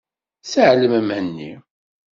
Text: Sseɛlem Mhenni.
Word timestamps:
Sseɛlem 0.43 0.95
Mhenni. 1.07 1.51